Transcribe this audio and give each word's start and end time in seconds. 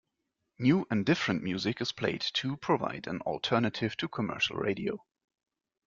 New 0.57 0.87
and 0.89 1.05
different 1.05 1.43
music 1.43 1.79
is 1.79 1.91
played 1.91 2.21
to 2.21 2.57
provide 2.57 3.05
an 3.05 3.21
alternative 3.21 3.95
to 3.97 4.07
commercial 4.07 4.55
radio. 4.55 5.05